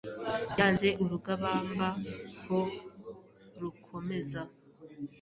[0.57, 1.87] Yanze urugabamba
[2.45, 2.59] ko
[3.59, 4.41] rukomeza